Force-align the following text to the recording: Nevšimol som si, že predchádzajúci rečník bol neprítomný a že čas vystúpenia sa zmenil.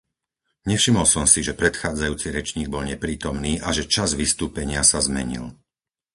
Nevšimol 0.69 1.05
som 1.13 1.25
si, 1.33 1.39
že 1.47 1.53
predchádzajúci 1.61 2.25
rečník 2.37 2.67
bol 2.73 2.81
neprítomný 2.91 3.53
a 3.61 3.69
že 3.77 3.85
čas 3.93 4.09
vystúpenia 4.21 4.81
sa 4.91 4.97
zmenil. 5.07 5.45